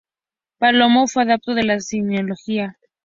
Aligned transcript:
Palomo 0.57 1.07
fue 1.07 1.21
adepto 1.21 1.53
de 1.53 1.63
la 1.63 1.79
cienciología. 1.79 2.79